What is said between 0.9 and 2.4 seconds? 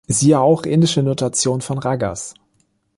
Notation von Ragas.